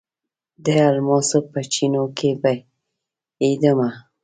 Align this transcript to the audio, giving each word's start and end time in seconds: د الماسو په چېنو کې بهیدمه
د 0.65 0.67
الماسو 0.89 1.39
په 1.51 1.59
چېنو 1.73 2.03
کې 2.17 2.29
بهیدمه 2.41 3.89